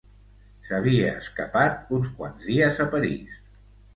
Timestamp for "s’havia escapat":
0.69-1.93